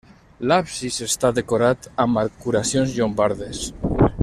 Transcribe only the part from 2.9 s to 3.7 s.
llombardes.